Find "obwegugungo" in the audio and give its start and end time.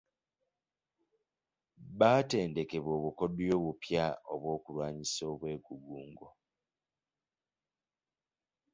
5.33-6.27